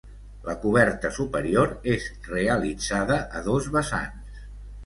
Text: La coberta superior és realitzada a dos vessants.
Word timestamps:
La 0.45 0.53
coberta 0.63 1.11
superior 1.17 1.75
és 1.97 2.09
realitzada 2.31 3.19
a 3.41 3.45
dos 3.53 3.69
vessants. 3.77 4.43